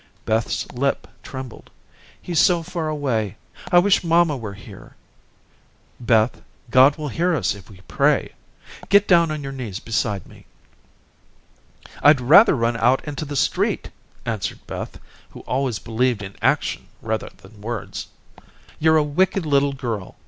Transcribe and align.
Beth's 0.25 0.65
lip 0.71 1.07
trembled. 1.21 1.69
"He's 2.19 2.39
so 2.39 2.63
far 2.63 2.87
away. 2.89 3.37
I 3.71 3.77
wish 3.77 4.03
mamma 4.03 4.35
were 4.35 4.55
here." 4.55 4.95
"Beth, 5.99 6.41
God 6.71 6.95
will 6.97 7.09
hear 7.09 7.35
us 7.35 7.53
if 7.53 7.69
we 7.69 7.81
pray. 7.81 8.33
Get 8.89 9.07
down 9.07 9.29
on 9.29 9.43
your 9.43 9.51
knees 9.51 9.79
beside 9.79 10.25
me." 10.25 10.47
"I'd 12.01 12.19
rather 12.19 12.55
run 12.55 12.77
out 12.77 13.05
into 13.05 13.25
the 13.25 13.35
street," 13.35 13.91
answered 14.25 14.65
Beth, 14.65 14.99
who 15.33 15.41
always 15.41 15.77
believed 15.77 16.23
in 16.23 16.35
action 16.41 16.87
rather 17.03 17.29
than 17.37 17.61
words. 17.61 18.07
"You're 18.79 18.97
a 18.97 19.03
wicked 19.03 19.45
little 19.45 19.73
girl. 19.73 20.15